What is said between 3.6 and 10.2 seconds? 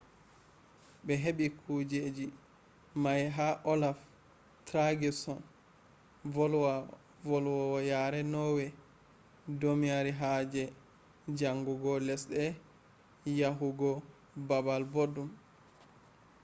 olaf trygvsson, volwowo yare norway domari